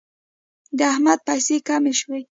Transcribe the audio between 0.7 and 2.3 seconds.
د احمد پیسې کمې شوې.